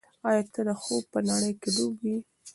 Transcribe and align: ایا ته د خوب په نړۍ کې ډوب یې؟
ایا 0.27 0.43
ته 0.53 0.61
د 0.67 0.69
خوب 0.81 1.03
په 1.13 1.19
نړۍ 1.29 1.53
کې 1.61 1.69
ډوب 1.75 1.95
یې؟ 2.07 2.17